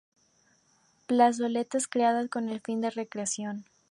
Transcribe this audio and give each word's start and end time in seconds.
Plazoletas 1.05 1.87
creadas 1.87 2.27
con 2.27 2.49
el 2.49 2.59
fin 2.61 2.81
de 2.81 2.89
recreación. 2.89 3.65